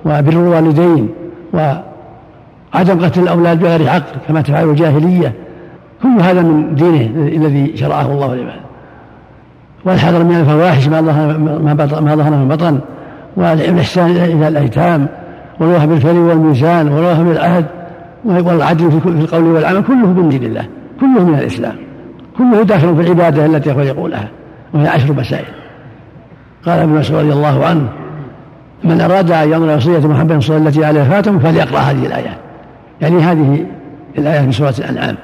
وبر 0.06 0.32
الوالدين 0.32 1.10
وعدم 1.54 3.06
قتل 3.06 3.24
الأولاد 3.24 3.60
بغير 3.60 3.88
حق 3.88 4.04
كما 4.28 4.42
تفعل 4.42 4.70
الجاهلية. 4.70 5.34
كل 6.04 6.22
هذا 6.22 6.42
من 6.42 6.76
دينه 6.76 7.28
الذي 7.28 7.78
شرعه 7.78 8.12
الله 8.12 8.28
لعباده 8.28 8.62
والحذر 9.86 10.24
من 10.24 10.36
الفواحش 10.36 10.88
ما 10.88 11.02
ظهر 11.02 11.38
ما 12.02 12.16
ظهر 12.16 12.32
من 12.32 12.48
بطن. 12.48 12.80
والإحسان 13.38 14.10
إلى 14.10 14.48
الأيتام 14.48 15.08
والوهب 15.60 15.90
بالكلم 15.90 16.28
والميزان 16.28 16.88
والوهب 16.88 17.26
بالعهد. 17.26 17.66
والعدل 18.26 18.92
في 18.92 19.10
القول 19.10 19.44
والعمل 19.44 19.84
كله 19.84 20.08
من 20.08 20.30
دين 20.30 20.44
الله 20.44 20.66
كله 21.00 21.26
من 21.26 21.40
الإسلام 21.40 21.76
كله 22.38 22.64
داخل 22.64 22.96
في 22.96 23.02
العبادة 23.02 23.46
التي 23.46 23.74
خلقوا 23.74 24.10
لها 24.10 24.28
وهي 24.74 24.88
عشر 24.88 25.14
مسائل. 25.14 25.46
قال 26.66 26.80
ابن 26.80 26.92
مسعود 26.92 27.20
رضي 27.20 27.34
الله 27.34 27.66
عنه 27.66 27.88
من 28.84 29.02
أراد 29.02 29.32
أن 29.32 29.52
ينظر 29.52 29.76
وصية 29.76 30.08
محمد 30.08 30.42
صلى 30.42 30.58
الله 30.58 30.70
التي 30.70 30.86
عليه 30.86 31.04
فاتم 31.04 31.40
فليقرأ 31.40 31.80
هذه 31.80 32.06
الآيات 32.06 32.38
يعني 33.02 33.18
هذه 33.18 33.66
الآيات 34.18 34.46
من 34.46 34.52
سورة 34.52 34.74
الأنعام. 34.80 35.16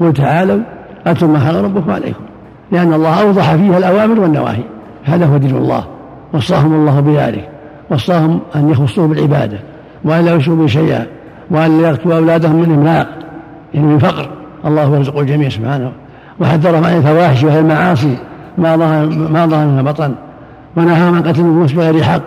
قل 0.00 0.12
تعالوا 0.12 0.60
أتوا 1.06 1.28
ما 1.28 1.38
حرم 1.38 1.64
ربكم 1.64 1.90
عليكم 1.90 2.24
لأن 2.72 2.92
الله 2.92 3.22
أوضح 3.22 3.54
فيها 3.54 3.78
الأوامر 3.78 4.20
والنواهي. 4.20 4.62
هذا 5.04 5.26
هو 5.26 5.36
دين 5.36 5.56
الله. 5.56 5.84
وصاهم 6.32 6.72
الله 6.74 7.00
بذلك. 7.00 7.48
وصاهم 7.90 8.40
أن 8.56 8.70
يخصوه 8.70 9.08
بالعبادة 9.08 9.58
وأن 10.04 10.24
لا 10.24 10.34
يشركوا 10.34 10.66
شيئا. 10.66 11.06
وأن 11.52 11.80
يقتلوا 11.80 12.14
أولادهم 12.14 12.56
من 12.56 12.74
إملاق 12.74 13.08
يعني 13.74 13.86
من 13.86 13.98
فقر. 13.98 14.28
الله 14.66 14.96
يرزق 14.96 15.18
الجميع 15.18 15.48
سبحانه. 15.48 15.92
وحذرهم 16.40 16.84
عن 16.84 16.96
الفواحش 16.96 17.44
وهي 17.44 17.58
المعاصي. 17.58 18.16
ما 18.58 18.76
ظهر 18.76 19.06
ما 19.06 19.46
ظهر 19.46 19.66
منها 19.66 19.82
بطن 19.82 20.14
ونهاهم 20.76 21.14
عن 21.14 21.22
قتل 21.22 21.40
النفوس 21.40 21.72
بغير 21.72 22.02
حق. 22.02 22.22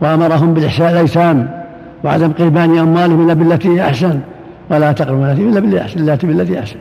وأمرهم 0.00 0.54
بالإحسان 0.54 0.90
الايتام 0.90 1.50
وعدم 2.04 2.32
قربان 2.32 2.78
أموالهم 2.78 3.24
إلا 3.24 3.34
بالتي 3.34 3.68
هي 3.68 3.82
أحسن. 3.82 4.20
ولا 4.70 4.92
تقربوا 4.92 5.32
التي 5.32 5.42
إلا 5.42 6.14
بالتي 6.14 6.60
أحسن. 6.60 6.76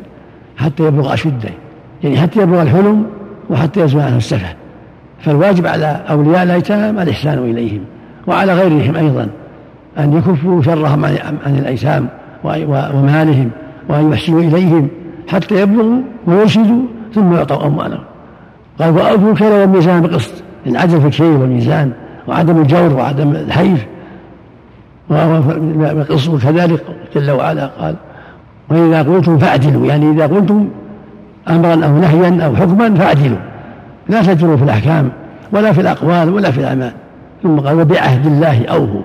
حتى 0.58 0.84
يبلغ 0.84 1.13
أشده. 1.13 1.50
يعني 2.03 2.17
حتى 2.17 2.41
يبلغ 2.41 2.62
الحلم 2.62 3.05
وحتى 3.50 3.82
يزول 3.82 4.01
عنه 4.01 4.17
السفه. 4.17 4.55
فالواجب 5.20 5.67
على 5.67 6.01
أولياء 6.10 6.44
الأيتام 6.44 7.00
الإحسان 7.00 7.38
إليهم. 7.38 7.82
وعلى 8.27 8.53
غيرهم 8.53 8.96
أيضا. 8.96 9.27
أن 10.00 10.14
يكفوا 10.18 10.62
شرهم 10.62 11.06
عن 11.46 11.56
الأيتام 11.60 12.08
ومالهم 12.94 13.50
وأن 13.90 14.12
يحسنوا 14.12 14.40
إليهم 14.40 14.88
حتى 15.28 15.62
يبلغوا 15.62 16.02
ويرشدوا 16.28 16.82
ثم 17.14 17.34
يعطوا 17.34 17.66
أموالهم. 17.66 18.04
قال 18.80 18.90
واوفوا 18.90 19.32
الكيل 19.32 19.52
والميزان 19.52 20.02
بقسط 20.02 20.34
العدل 20.68 21.02
في 21.02 21.08
الكيل 21.08 21.25
والميزان 21.25 21.92
وعدم 22.28 22.62
الجور 22.62 22.94
وعدم 22.94 23.32
الحيف 23.32 23.86
وقصه 25.10 26.40
كذلك 26.40 26.84
جل 27.16 27.32
وعلا 27.32 27.66
قال 27.66 27.96
وإذا 28.70 29.02
قلتم 29.02 29.38
فاعدلوا. 29.38 29.86
يعني 29.86 30.12
إذا 30.12 30.28
قلتم 30.28 30.68
أمرا 31.50 31.86
أو 31.86 31.98
نهيا 31.98 32.46
أو 32.46 32.56
حكما 32.56 32.96
فاعدلوا 32.96 33.38
لا 34.10 34.22
تجروا 34.22 34.58
في 34.58 34.64
الأحكام 34.64 35.10
ولا 35.52 35.72
في 35.72 35.82
الأقوال 35.82 36.34
ولا 36.34 36.52
في 36.52 36.58
الأعمال. 36.58 36.92
ثم 37.44 37.60
قال 37.60 37.80
وبعهد 37.80 38.25
الله 38.25 38.66
أوفوا. 38.66 39.02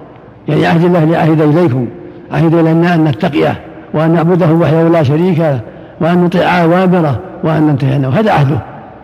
يعني 0.49 0.66
عهد 0.66 0.85
الله 0.85 1.04
لعهد 1.04 1.40
إليكم. 1.40 1.88
عهد 2.32 2.54
إلينا 2.54 2.94
أن 2.94 3.04
نتقيه 3.04 3.61
وأن 3.94 4.11
نعبده 4.11 4.52
وحده 4.52 4.88
لا 4.88 5.02
شريك 5.02 5.38
له 5.38 5.61
وأن 6.00 6.25
نطيع 6.25 6.62
أوامره 6.62 7.20
وأن 7.44 7.66
ننتهي 7.66 7.94
عنه. 7.94 8.09
هذا 8.09 8.32
عهده. 8.32 8.59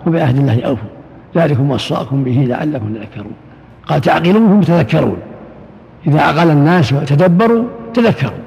وبعهد 0.06 0.38
الله 0.38 0.62
أوفوا 0.62 0.88
ذلكم 1.36 1.70
وصاكم 1.70 2.24
به 2.24 2.46
لعلكم 2.48 2.94
تذكرون. 2.94 3.32
قال 3.86 4.00
تعقلون 4.00 4.46
هم 4.46 4.60
تذكرون. 4.60 5.16
إذا 6.06 6.20
عقل 6.20 6.50
الناس 6.50 6.92
وتدبروا 6.92 7.64
تذكروا. 7.94 8.38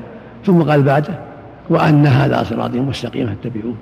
ثم 0.46 0.62
قال 0.62 0.84
بعده 0.84 1.14
وأن 1.70 2.08
هذا 2.08 2.44
صراطي 2.44 2.80
مستقيما 2.80 3.36
فاتبعوه. 3.44 3.74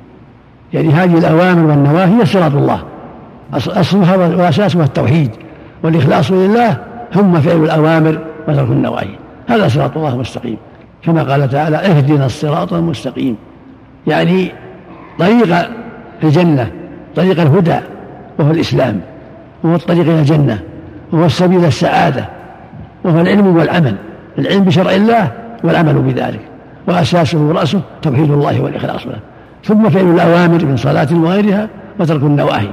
يعني 0.73 0.89
هذه 0.89 1.17
الأوامر 1.17 1.69
والنواهي 1.69 2.19
هي 2.19 2.25
صراط 2.25 2.55
الله. 2.55 2.79
أصلها 3.53 4.15
وأساسها 4.15 4.83
التوحيد 4.83 5.31
والإخلاص 5.83 6.31
لله. 6.31 6.77
ثم 7.13 7.33
فعل 7.33 7.63
الأوامر. 7.63 8.19
وترك 8.47 8.69
النواهي. 8.69 9.15
هذا 9.47 9.67
صراط 9.67 9.97
الله 9.97 10.13
المستقيم. 10.13 10.57
كما 11.01 11.23
قال 11.23 11.49
تعالى 11.49 11.77
اهدنا 11.77 12.25
الصراط 12.25 12.73
المستقيم. 12.73 13.35
يعني 14.07 14.51
طريق 15.19 15.69
الجنة 16.23 16.71
طريق 17.15 17.41
الهدى 17.41 17.79
وهو 18.39 18.51
الإسلام 18.51 19.01
وهو 19.63 19.75
الطريق 19.75 20.01
إلى 20.01 20.19
الجنة 20.19 20.59
وهو 21.11 21.25
السبيل 21.25 21.65
السعادة 21.65 22.25
وهو 23.03 23.21
العلم 23.21 23.57
والعمل. 23.57 23.95
العلم 24.39 24.63
بشرع 24.63 24.91
الله 24.91 25.31
والعمل 25.63 25.93
بذلك. 25.93 26.41
وأساسه 26.87 27.37
ورأسه 27.37 27.81
توحيد 28.01 28.31
الله 28.31 28.61
والإخلاص 28.61 29.07
له. 29.07 29.19
ثم 29.63 29.89
فعل 29.89 30.11
الأوامر 30.11 30.65
من 30.65 30.77
صلاة 30.77 31.07
وغيرها 31.11 31.69
وترك 31.99 32.21
النواهي 32.21 32.69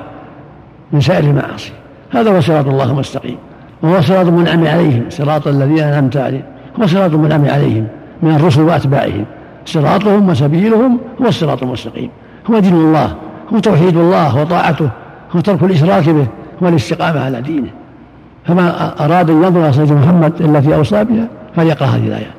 من 0.92 1.00
سائر 1.00 1.24
المعاصي. 1.24 1.72
هذا 2.10 2.36
هو 2.36 2.40
صراط 2.40 2.66
الله 2.66 2.90
المستقيم. 2.90 3.36
وهو 3.82 4.00
صراط 4.00 4.26
المنعم 4.26 4.66
عليهم 4.66 5.04
صراط 5.08 5.46
الذين 5.46 5.78
أنعمت 5.78 6.16
عليهم 6.16 6.42
هو 6.80 6.86
صراط 6.86 7.12
المنعم 7.12 7.44
عليهم 7.44 7.86
من 8.22 8.34
الرسل 8.34 8.62
وأتباعهم 8.62 9.24
صراطهم 9.66 10.28
وسبيلهم 10.28 10.98
هو 11.22 11.26
الصراط 11.26 11.62
المستقيم 11.62 12.10
هو 12.50 12.58
دين 12.58 12.74
الله 12.74 13.14
هو 13.54 13.58
توحيد 13.58 13.96
الله 13.96 14.40
وطاعته 14.40 14.88
هو 15.36 15.40
ترك 15.40 15.62
الإشراك 15.62 16.08
به 16.08 16.26
هو 16.62 16.68
الاستقامة 16.68 17.24
على 17.24 17.42
دينه 17.42 17.70
فما 18.46 18.94
أراد 19.04 19.30
أن 19.30 19.42
ينظر 19.42 19.82
إلى 19.82 19.94
محمد 19.94 20.32
التي 20.42 20.74
أوصى 20.74 21.04
بها 21.04 21.28
فليقرأ 21.56 21.86
هذه 21.86 22.06
الآيات 22.06 22.34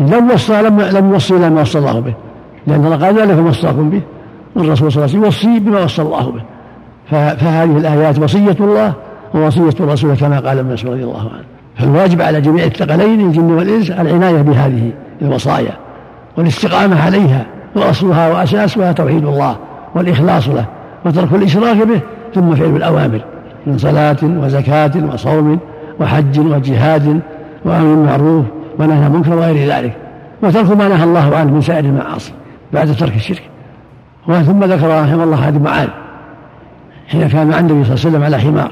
إن 0.00 0.06
لم 0.06 0.30
وصى 0.30 0.62
لم 0.62 0.80
لم 0.80 1.12
يوصي 1.12 1.36
إلى 1.36 1.50
ما 1.50 1.60
وصى 1.60 1.78
الله 1.78 2.00
به 2.00 2.14
لأن 2.66 2.84
الله 2.84 2.96
قال 2.96 3.18
ذلك 3.18 3.46
وصاكم 3.46 3.90
به 3.90 4.00
والرسول 4.56 4.92
صلى 4.92 5.04
الله 5.04 5.16
عليه 5.16 5.18
وسلم 5.18 5.24
يوصي 5.24 5.60
بما 5.60 5.84
وصى 5.84 6.02
الله 6.02 6.30
به 6.30 6.42
فهذه 7.10 7.78
الآيات 7.78 8.18
وصية 8.18 8.56
الله 8.60 8.92
ووصية 9.34 9.74
الرسول 9.80 10.16
كما 10.16 10.40
قال 10.40 10.58
ابن 10.58 10.72
مسعود 10.72 10.92
رضي 10.92 11.04
الله 11.04 11.20
عنه. 11.20 11.44
فالواجب 11.76 12.22
على 12.22 12.40
جميع 12.40 12.64
الثقلين 12.64 13.20
الجن 13.20 13.52
والإنس 13.52 13.90
العناية 13.90 14.42
بهذه 14.42 14.90
الوصايا 15.22 15.72
والاستقامة 16.36 17.02
عليها 17.02 17.46
وأصلها 17.76 18.28
وأساسها 18.28 18.92
توحيد 18.92 19.24
الله 19.24 19.56
والإخلاص 19.94 20.48
له 20.48 20.64
وترك 21.04 21.32
الإشراك 21.32 21.76
به 21.76 22.00
ثم 22.34 22.54
فعل 22.54 22.76
الأوامر 22.76 23.20
من 23.66 23.78
صلاة 23.78 24.16
وزكاة 24.22 24.92
وصوم 25.12 25.58
وحج 26.00 26.38
وجهاد 26.38 27.20
وأمر 27.64 27.94
بالمعروف 27.94 28.44
ونهي 28.78 28.96
عن 28.96 29.06
المنكر 29.06 29.34
وغير 29.34 29.72
ذلك. 29.72 29.92
وترك 30.42 30.70
ما 30.70 30.88
نهى 30.88 31.04
الله 31.04 31.36
عنه 31.36 31.54
من 31.54 31.60
سائر 31.60 31.84
المعاصي 31.84 32.32
بعد 32.72 32.94
ترك 32.96 33.16
الشرك. 33.16 33.42
ثم 34.26 34.64
ذكر 34.64 35.02
رحمه 35.02 35.24
الله 35.24 35.48
هذه 35.48 35.58
معاذ 35.58 35.88
حين 37.08 37.28
كان 37.28 37.46
مع 37.46 37.58
النبي 37.58 37.84
صلى 37.84 37.94
الله 37.94 38.06
عليه 38.06 38.10
وسلم 38.10 38.22
على 38.22 38.38
حمار. 38.38 38.70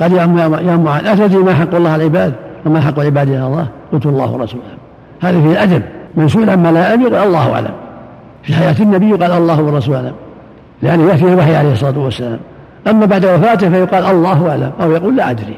قال 0.00 0.12
يا 0.12 0.60
يا 0.66 0.76
معاذ 0.76 1.06
أتدري 1.06 1.42
ما 1.42 1.54
حق 1.54 1.74
الله 1.74 1.90
على 1.90 2.02
العباد؟ 2.02 2.34
وما 2.66 2.80
حق 2.80 2.98
العباد 2.98 3.28
على 3.28 3.46
الله 3.46 3.66
قلت 3.92 4.06
الله 4.06 4.32
ورسوله. 4.32 4.62
هذا 5.20 5.40
فيه 5.40 5.52
الأدب. 5.52 5.82
من 6.14 6.28
سئل 6.28 6.50
عما 6.50 6.72
لا 6.72 6.80
يعلم 6.80 7.04
قال 7.04 7.26
الله 7.26 7.52
أعلم. 7.52 7.74
في 8.42 8.54
حياة 8.54 8.74
النبي 8.80 9.12
قال 9.12 9.32
الله 9.32 9.62
ورسوله 9.62 9.96
أعلم. 9.96 10.12
لأنه 10.82 11.10
يأتيه 11.10 11.32
الوحي 11.32 11.56
عليه 11.56 11.72
الصلاة 11.72 11.98
والسلام. 11.98 12.38
أما 12.86 13.06
بعد 13.06 13.24
وفاته 13.24 13.70
فيقال 13.70 14.04
الله 14.04 14.50
أعلم 14.50 14.72
أو 14.82 14.92
يقول 14.92 15.16
لا 15.16 15.30
أدري. 15.30 15.56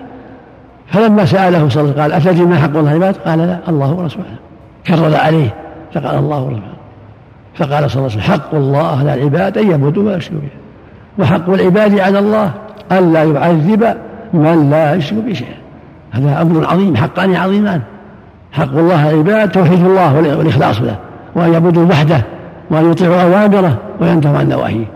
فلما 0.87 1.25
سأله 1.25 1.69
صلى 1.69 1.83
الله 1.83 1.93
عليه 1.93 1.93
وسلم 1.93 2.03
قال 2.03 2.13
أتدري 2.13 2.47
ما 2.47 2.57
حق 2.57 2.77
الله 2.77 2.91
العباد؟ 2.91 3.17
قال 3.17 3.39
لا 3.39 3.59
الله 3.69 3.93
ورسوله. 3.93 4.25
كرر 4.87 5.17
عليه 5.17 5.55
فقال 5.95 6.19
الله 6.19 6.43
ورسوله. 6.43 6.77
فقال 7.55 7.91
صلى 7.91 8.07
الله 8.07 8.13
عليه 8.13 8.21
وسلم 8.21 8.21
حق 8.21 8.55
الله 8.55 8.99
على 8.99 9.15
العباد 9.15 9.59
أن 9.59 9.71
يعبدوا 9.71 10.03
ولا 10.03 10.17
يشركوا 10.17 10.41
به. 10.41 10.49
وحق 11.25 11.51
العباد 11.51 11.99
على 11.99 12.19
الله 12.19 12.51
ألا 12.93 13.23
يعذب 13.23 13.97
من 14.37 14.71
لا 14.71 14.95
يشرك 14.95 15.25
بشيء 15.25 15.47
هذا 16.11 16.43
أمر 16.43 16.67
عظيم 16.67 16.97
حقان 16.97 17.37
عظيمان. 17.37 17.81
حق 18.53 18.77
الله 18.77 18.95
على 18.95 19.11
العباد 19.11 19.51
توحيد 19.51 19.85
الله 19.85 20.17
والإخلاص 20.39 20.81
له. 20.81 20.97
وأن 21.35 21.53
يعبدوا 21.53 21.85
وحده 21.85 22.23
وأن 22.71 22.91
يطيعوا 22.91 23.23
أوامره 23.23 23.79
وينتهوا 24.01 24.39
عن 24.39 24.49
نواهيه. 24.49 24.87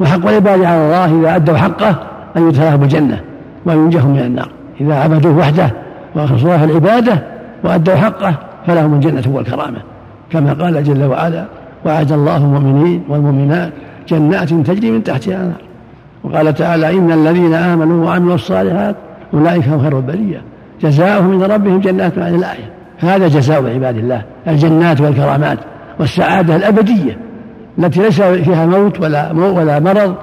وحق 0.00 0.28
العباد 0.28 0.64
على 0.64 0.84
الله 0.86 1.20
إذا 1.20 1.36
أدوا 1.36 1.56
حقه 1.56 1.96
أن 2.36 2.48
يدخلهم 2.48 2.82
الجنة 2.82 3.20
وأن 3.66 3.76
ينجهم 3.76 4.10
من 4.10 4.20
النار. 4.20 4.48
إذا 4.80 4.94
عبدوه 4.94 5.38
وحده 5.38 5.70
وأخلصوا 6.14 6.48
له 6.48 6.64
العبادة 6.64 7.22
وأدوا 7.64 7.94
حقه 7.94 8.34
فلهم 8.66 8.94
الجنة 8.94 9.22
والكرامة. 9.26 9.78
كما 10.30 10.52
قال 10.52 10.84
جل 10.84 11.04
وعلا 11.04 11.44
وعد 11.86 12.12
الله 12.12 12.36
المؤمنين 12.36 13.02
والمؤمنات 13.08 13.72
جنات 14.08 14.48
تجري 14.48 14.90
من 14.90 15.04
تحتها 15.04 15.36
النار 15.36 15.71
وقال 16.24 16.54
تعالى 16.54 16.90
إن 16.90 17.12
الذين 17.12 17.54
آمنوا 17.54 18.06
وعملوا 18.06 18.34
الصالحات 18.34 18.96
أولئك 19.34 19.68
هم 19.68 19.82
خير 19.82 19.98
البرية. 19.98 20.42
جزاؤهم 20.82 21.38
من 21.38 21.42
ربهم 21.42 21.80
جنات 21.80 22.18
عن 22.18 22.34
الآية 22.34 22.70
هذا 22.98 23.28
جزاء 23.28 23.74
عباد 23.74 23.96
الله 23.96 24.22
الجنات 24.48 25.00
والكرامات 25.00 25.58
والسعادة 26.00 26.56
الأبدية 26.56 27.18
التي 27.78 28.02
ليس 28.02 28.22
فيها 28.22 28.66
موت 28.66 29.00
ولا 29.00 29.32
ولا 29.32 29.80
مرض 29.80 30.14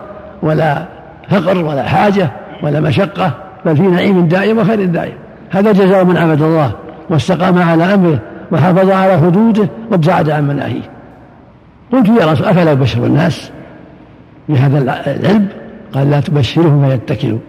ولا 0.44 0.86
فقر 1.30 1.66
ولا 1.66 1.84
حاجة 1.84 2.30
ولا 2.64 2.80
مشقة 2.80 3.32
بل 3.66 3.78
في 3.78 3.82
نعيم 3.82 4.28
دائم 4.28 4.58
وخير 4.58 4.86
دائم. 4.86 5.14
هذا 5.50 5.72
جزاء 5.72 6.06
من 6.06 6.18
عبد 6.18 6.42
الله 6.42 6.72
واستقام 7.10 7.58
على 7.58 7.94
أمره 7.94 8.20
وحافظ 8.52 8.90
على 8.90 9.18
حدوده 9.18 9.68
وابتعد 9.92 10.30
عن 10.30 10.48
مناهيه. 10.48 10.90
قلت 11.94 12.08
يا 12.08 12.32
رسول 12.32 12.48
أفلا 12.48 12.72
يبشر 12.72 13.06
الناس 13.06 13.52
بهذا 14.50 14.78
العلم؟ 14.78 15.48
قال 15.94 16.10
لا 16.10 16.20
تبشرهم 16.20 16.90
فيتكلوا 16.90 17.40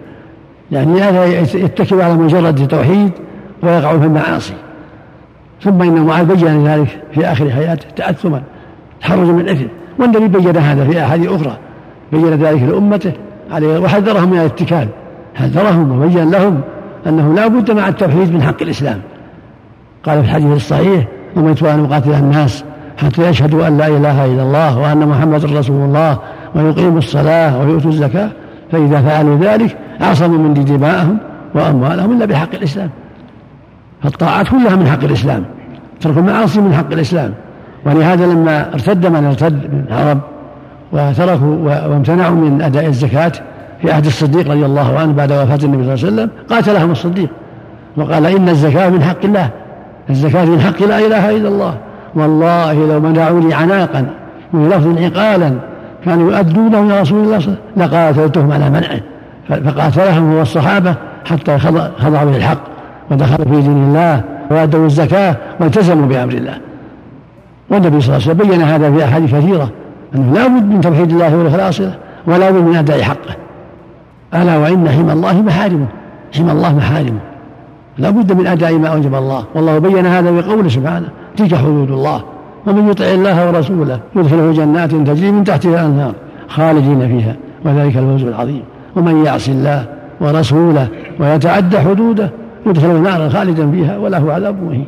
يعني 0.72 1.00
هذا 1.00 1.24
يتكل 1.54 2.00
على 2.00 2.14
مجرد 2.14 2.68
توحيد 2.68 3.10
ويقع 3.62 3.98
في 3.98 4.04
المعاصي. 4.04 4.54
ثم 5.62 5.82
إن 5.82 6.06
معاذ 6.06 6.44
بين 6.44 6.66
ذلك 6.66 7.02
في 7.12 7.26
آخر 7.26 7.50
حياته 7.50 7.86
تأثما 7.96 8.42
تحرز 9.00 9.28
من 9.28 9.40
الاثم 9.40 9.66
والنبي 9.98 10.38
بين 10.38 10.56
هذا 10.56 10.84
في 10.84 11.04
أحاديث 11.04 11.30
أخرى 11.30 11.56
بين 12.12 12.34
ذلك 12.34 12.62
لأمته 12.62 13.12
عليه 13.50 13.78
وحذرهم 13.78 14.30
من 14.30 14.38
الاتكال. 14.38 14.88
حذرهم 15.34 16.02
وبين 16.02 16.30
لهم 16.30 16.60
أنه 17.06 17.34
لا 17.34 17.46
بد 17.46 17.70
مع 17.70 17.88
التوحيد 17.88 18.34
من 18.34 18.42
حق 18.42 18.62
الإسلام. 18.62 19.00
قال 20.04 20.18
في 20.18 20.24
الحديث 20.24 20.56
الصحيح 20.56 21.06
أمرت 21.36 21.62
أن 21.62 21.84
أقاتل 21.84 22.14
الناس 22.14 22.64
حتى 22.98 23.28
يشهدوا 23.28 23.66
أن 23.68 23.78
لا 23.78 23.86
إله 23.86 24.24
إلا 24.24 24.42
الله 24.42 24.78
وأن 24.78 25.08
محمد 25.08 25.44
رسول 25.44 25.84
الله 25.84 26.18
ويقيموا 26.54 26.98
الصلاة 26.98 27.58
ويؤتوا 27.58 27.90
الزكاة 27.90 28.28
فإذا 28.72 29.00
فعلوا 29.00 29.38
ذلك 29.38 29.76
عصموا 30.00 30.38
من 30.38 30.54
دماءهم 30.54 31.18
وأموالهم 31.54 32.12
إلا 32.12 32.24
بحق 32.24 32.54
الإسلام. 32.54 32.90
فالطاعات 34.02 34.48
كلها 34.48 34.76
من 34.76 34.86
حق 34.86 35.04
الإسلام 35.04 35.44
ترك 36.00 36.18
المعاصي 36.18 36.60
من 36.60 36.74
حق 36.74 36.92
الإسلام. 36.92 37.32
ولهذا 37.86 38.26
لما 38.26 38.74
ارتد 38.74 39.06
من 39.06 39.24
ارتد 39.24 39.52
من 39.52 39.84
العرب 39.88 40.18
وتركوا 40.92 41.56
وامتنعوا 41.88 42.34
من 42.34 42.62
أداء 42.62 42.86
الزكاة 42.86 43.32
في 43.82 43.92
عهد 43.92 44.06
الصديق 44.06 44.50
رضي 44.50 44.66
الله 44.66 44.98
عنه 44.98 45.12
بعد 45.12 45.32
وفاة 45.32 45.58
النبي 45.64 45.96
صلى 45.96 46.08
الله 46.08 46.22
عليه 46.22 46.30
وسلم 46.30 46.30
قاتلهم 46.50 46.90
الصديق 46.90 47.28
وقال 47.96 48.26
إن 48.26 48.48
الزكاة 48.48 48.88
من 48.88 49.02
حق 49.02 49.24
الله 49.24 49.50
الزكاة 50.10 50.44
من 50.44 50.60
حق 50.60 50.82
لا 50.82 50.98
إله 50.98 51.30
إلا 51.30 51.48
الله. 51.48 51.74
والله 52.14 52.86
لو 52.86 53.00
منعوا 53.00 53.40
لي 53.40 53.54
عناقا 53.54 54.06
من 54.52 54.68
لفظ 54.68 54.98
عقالا 54.98 55.52
كانوا 56.04 56.32
يؤدونه 56.32 56.80
إلى 56.80 57.00
رسول 57.00 57.24
الله 57.24 57.56
لقاتلتهم 57.76 58.52
على 58.52 58.70
منعه. 58.70 59.00
فقاتلهم 59.48 60.34
هو 60.34 60.42
الصحابة 60.42 60.94
حتى 61.24 61.58
خضعوا 61.98 62.30
للحق 62.30 62.58
ودخلوا 63.10 63.44
في 63.44 63.60
دين 63.60 63.84
الله 63.88 64.22
وأدوا 64.50 64.86
الزكاة 64.86 65.36
والتزموا 65.60 66.06
بأمر 66.06 66.32
الله. 66.32 66.58
والنبي 67.70 68.00
صلى 68.00 68.16
الله 68.16 68.28
عليه 68.28 68.34
وسلم 68.34 68.48
بين 68.48 68.62
هذا 68.62 68.92
في 68.92 69.04
أحاديث 69.04 69.34
كثيرة 69.34 69.70
أنه 70.14 70.32
لا 70.32 70.46
بد 70.46 70.64
من 70.64 70.80
توحيد 70.80 71.10
الله 71.10 71.36
والإخلاص 71.36 71.80
له 71.80 71.94
ولا 72.26 72.50
بد 72.50 72.62
من 72.62 72.76
أداء 72.76 73.02
حقه. 73.02 73.34
ألا 74.34 74.56
وإن 74.56 74.88
حمى 74.88 75.12
الله 75.12 75.42
محارمه 75.42 75.86
حمى 76.34 76.52
الله 76.52 76.76
محارمه 76.76 77.20
لا 77.98 78.10
بد 78.10 78.32
من 78.32 78.46
أداء 78.46 78.78
ما 78.78 78.88
أوجب 78.88 79.14
الله. 79.14 79.44
والله 79.54 79.78
بين 79.78 80.06
هذا 80.06 80.30
بقوله 80.30 80.68
سبحانه 80.68 81.08
تلك 81.36 81.54
حدود 81.54 81.90
الله. 81.90 82.22
ومن 82.66 82.90
يطع 82.90 83.04
الله 83.04 83.48
ورسوله 83.48 84.00
يدخله 84.16 84.52
جنات 84.52 84.90
تجري 84.90 85.30
من 85.30 85.44
تحتها 85.44 85.80
الأنهار 85.80 86.12
خالدين 86.48 87.08
فيها 87.08 87.36
وذلك 87.64 87.96
الفوز 87.96 88.22
العظيم. 88.22 88.62
ومن 88.96 89.24
يعص 89.24 89.48
الله 89.48 89.84
ورسوله 90.20 90.88
ويتعدى 91.20 91.80
حدوده 91.80 92.30
يدخله 92.66 92.98
نارا 92.98 93.28
خالدا 93.28 93.70
فيها 93.70 93.98
وله 93.98 94.32
عذاب 94.32 94.62
مهين. 94.62 94.86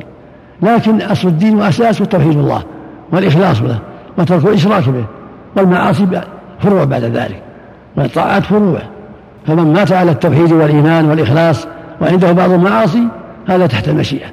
لكن 0.61 1.01
أصل 1.01 1.27
الدين 1.27 1.55
وأساسه 1.55 2.05
توحيد 2.05 2.37
الله 2.37 2.63
والإخلاص 3.11 3.61
له 3.61 3.79
وترك 4.17 4.45
الإشراك 4.45 4.89
به 4.89 5.05
والمعاصي 5.55 6.07
فروع 6.59 6.83
بعد 6.83 7.03
ذلك. 7.03 7.41
والطاعات 7.97 8.43
فروع. 8.43 8.79
فمن 9.47 9.73
مات 9.73 9.91
على 9.91 10.11
التوحيد 10.11 10.51
والإيمان 10.51 11.09
والإخلاص 11.09 11.67
وعنده 12.01 12.31
بعض 12.31 12.51
المعاصي 12.51 13.07
هذا 13.47 13.67
تحت 13.67 13.87
المشيئة. 13.89 14.27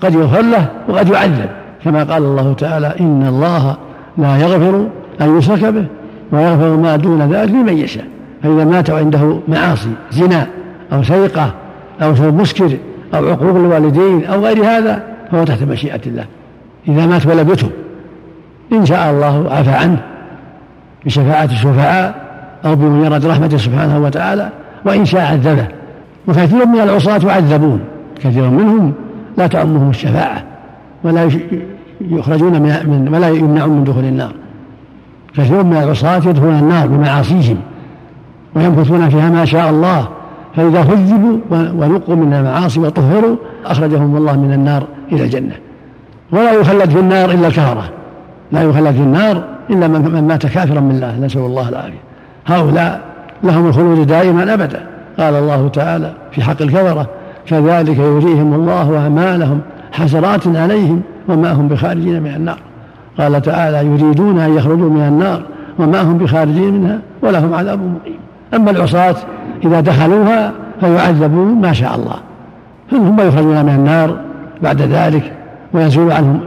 قد 0.00 0.14
يغفر 0.14 0.42
له 0.42 0.66
وقد 0.88 1.08
يعذب. 1.08 1.57
كما 1.84 2.04
قال 2.04 2.22
الله 2.22 2.52
تعالى 2.52 2.94
إن 3.00 3.26
الله 3.26 3.76
لا 4.18 4.36
يغفر 4.36 4.86
أن 5.20 5.38
يشرك 5.38 5.64
به 5.64 5.86
ويغفر 6.32 6.76
ما 6.76 6.96
دون 6.96 7.32
ذلك 7.32 7.50
لمن 7.50 7.78
يشاء. 7.78 8.04
فإذا 8.42 8.64
مات 8.64 8.90
عنده 8.90 9.38
معاصي 9.48 9.90
زنا 10.10 10.46
أو 10.92 11.02
سرقة 11.02 11.50
أو 12.02 12.14
شرب 12.14 12.40
مسكر 12.40 12.76
أو 13.14 13.28
عقوق 13.28 13.56
الوالدين 13.56 14.24
أو 14.24 14.44
غير 14.44 14.64
هذا 14.64 15.02
فهو 15.30 15.44
تحت 15.44 15.62
مشيئة 15.62 16.00
الله. 16.06 16.24
إذا 16.88 17.06
مات 17.06 17.26
ولم 17.26 17.50
يتب 17.50 17.70
إن 18.72 18.86
شاء 18.86 19.10
الله 19.10 19.46
عفى 19.50 19.70
عنه 19.70 19.98
بشفاعة 21.04 21.44
الشفعاء 21.44 22.14
أو 22.64 22.76
بمجرد 22.76 23.26
رحمته 23.26 23.56
سبحانه 23.56 23.98
وتعالى 23.98 24.48
وإن 24.84 25.04
شاء 25.04 25.20
عذبه. 25.20 25.66
وكثير 26.28 26.66
من 26.66 26.80
العصاة 26.80 27.20
يعذبون 27.26 27.80
كثير 28.20 28.50
منهم 28.50 28.92
لا 29.38 29.46
تعمهم 29.46 29.90
الشفاعة. 29.90 30.42
ولا 31.04 31.30
يخرجون 32.00 32.62
من 32.62 33.08
ولا 33.14 33.28
يمنعون 33.28 33.70
من 33.70 33.84
دخول 33.84 34.04
النار. 34.04 34.32
كثير 35.36 35.62
من 35.62 35.76
العصاة 35.76 36.16
يدخلون 36.16 36.58
النار 36.58 36.86
بمعاصيهم 36.86 37.56
ويمكثون 38.54 39.08
فيها 39.08 39.30
ما 39.30 39.44
شاء 39.44 39.70
الله 39.70 40.08
فإذا 40.56 40.80
هذبوا 40.80 41.38
ونقوا 41.50 42.14
من 42.14 42.32
المعاصي 42.32 42.80
وطهروا 42.80 43.36
أخرجهم 43.66 44.16
الله 44.16 44.36
من 44.40 44.52
النار 44.52 44.86
إلى 45.12 45.24
الجنة. 45.24 45.54
ولا 46.32 46.52
يخلد 46.52 46.90
في 46.90 47.00
النار 47.00 47.30
إلا 47.30 47.46
الكفرة 47.46 47.90
لا 48.52 48.62
يخلد 48.62 48.94
في 48.94 49.00
النار 49.00 49.44
إلا 49.70 49.88
من 49.88 50.26
مات 50.28 50.46
كافرا 50.46 50.80
بالله 50.80 51.18
نسأل 51.18 51.40
الله 51.40 51.68
العافية. 51.68 52.00
هؤلاء 52.46 53.00
لهم 53.44 53.66
الخلود 53.66 54.06
دائما 54.06 54.54
أبدا. 54.54 54.86
قال 55.18 55.34
الله 55.34 55.68
تعالى 55.68 56.12
في 56.30 56.42
حق 56.42 56.62
الكفرة 56.62 57.06
كذلك 57.46 57.98
يريهم 57.98 58.54
الله 58.54 58.98
أعمالهم 58.98 59.60
حسرات 59.98 60.56
عليهم 60.56 61.00
وما 61.28 61.52
هم 61.52 61.68
بخارجين 61.68 62.22
من 62.22 62.34
النار. 62.34 62.58
قال 63.18 63.42
تعالى 63.42 63.86
يريدون 63.86 64.38
أن 64.38 64.56
يخرجوا 64.56 64.90
من 64.90 65.00
النار 65.00 65.42
وما 65.78 66.02
هم 66.02 66.18
بخارجين 66.18 66.74
منها 66.74 66.98
ولهم 67.22 67.54
عذاب 67.54 67.78
مقيم. 67.78 68.18
أما 68.54 68.70
العصاة 68.70 69.16
إذا 69.64 69.80
دخلوها 69.80 70.52
فيعذبون 70.80 71.60
ما 71.60 71.72
شاء 71.72 71.94
الله. 71.96 72.16
ثم 72.90 73.28
يخرجون 73.28 73.64
من 73.64 73.74
النار 73.74 74.20
بعد 74.62 74.82
ذلك 74.82 75.32
وينزل 75.72 76.12
عنهم 76.12 76.40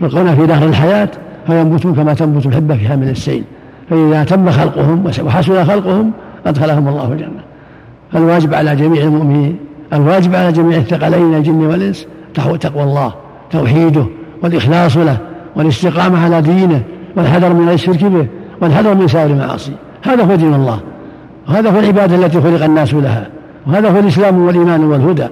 يلقون 0.00 0.34
في 0.34 0.46
دهر 0.46 0.68
الحياة 0.68 1.08
فينبتون 1.46 1.94
كما 1.94 2.14
تنبت 2.14 2.46
الحبة 2.46 2.76
في 2.76 2.88
حامل 2.88 3.08
السيل. 3.08 3.44
فإذا 3.90 4.24
تم 4.24 4.50
خلقهم 4.50 5.04
وحسن 5.24 5.64
خلقهم 5.64 6.10
أدخلهم 6.46 6.88
الله 6.88 7.12
الجنة. 7.12 7.40
فالواجب 8.12 8.54
على 8.54 8.76
جميع 8.76 9.02
المؤمنين 9.02 9.56
الواجب 9.92 10.34
على 10.34 10.52
جميع 10.52 10.78
الثقلين 10.78 11.34
الجن 11.34 11.66
والإنس 11.66 12.06
تقوى 12.36 12.82
الله 12.82 13.12
توحيده 13.50 14.04
والإخلاص 14.42 14.96
له 14.96 15.16
والاستقامة 15.56 16.24
على 16.24 16.42
دينه 16.42 16.82
والحذر 17.16 17.52
من 17.52 17.68
الشرك 17.68 18.04
به 18.04 18.26
والحذر 18.62 18.94
من 18.94 19.08
سائر 19.08 19.30
المعاصي 19.30 19.72
هذا 20.02 20.24
هو 20.24 20.34
دين 20.34 20.54
الله 20.54 20.78
وهذا 21.48 21.70
هو 21.70 21.78
العبادة 21.78 22.16
التي 22.16 22.40
خلق 22.40 22.64
الناس 22.64 22.94
لها 22.94 23.26
وهذا 23.66 23.90
هو 23.90 23.98
الإسلام 23.98 24.46
والإيمان 24.46 24.84
والهدى. 24.84 25.26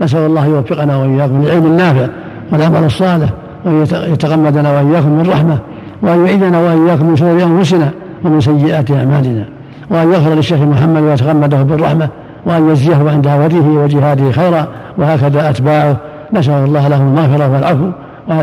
نسأل 0.00 0.18
الله 0.18 0.46
يوفقنا 0.46 0.96
وإياكم 0.96 1.42
للعلم 1.42 1.66
النافع 1.66 2.06
والعمل 2.52 2.84
الصالح 2.84 3.28
وأن 3.64 3.86
يتغمدنا 3.92 4.72
وإياكم 4.72 5.08
من 5.08 5.30
رحمة 5.30 5.58
وأن 6.02 6.26
يعيذنا 6.26 6.60
وإياكم 6.60 7.06
من 7.06 7.16
شرور 7.16 7.42
أنفسنا 7.42 7.90
ومن 8.24 8.40
سيئات 8.40 8.90
أعمالنا 8.90 9.44
وأن 9.90 10.12
يغفر 10.12 10.34
للشيخ 10.34 10.60
محمد 10.60 11.02
ويتغمده 11.02 11.62
بالرحمة 11.62 12.08
وأن 12.46 12.68
يجزيه 12.68 13.10
عند 13.10 13.24
دعوته 13.24 13.68
وجهاده 13.68 14.32
خيرا 14.32 14.66
وهكذا 14.98 15.50
أتباعه. 15.50 15.96
نسأل 16.34 16.64
الله 16.64 16.88
له 16.88 16.96
المغفرة 16.96 17.52
والعفو 17.52 17.90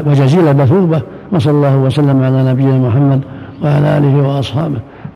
وجزيل 0.10 0.48
المثوبة 0.48 1.02
وصلى 1.32 1.52
الله 1.52 1.78
وسلم 1.78 2.24
على 2.24 2.44
نبينا 2.52 2.78
محمد 2.78 3.22
وعلى 3.64 3.98
آله 3.98 4.28
وأصحابه. 4.28 4.80